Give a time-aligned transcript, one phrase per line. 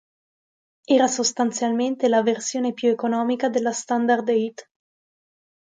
[0.87, 4.67] Era sostanzialmente la versione più economica della Standard Eight.